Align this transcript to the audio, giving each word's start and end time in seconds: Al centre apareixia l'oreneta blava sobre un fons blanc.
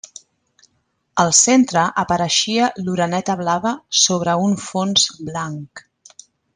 Al 1.23 1.33
centre 1.39 1.83
apareixia 2.05 2.71
l'oreneta 2.87 3.39
blava 3.45 3.77
sobre 4.07 4.39
un 4.49 4.61
fons 4.69 5.09
blanc. 5.31 5.89